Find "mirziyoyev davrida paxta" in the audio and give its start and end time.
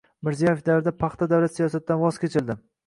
0.27-1.29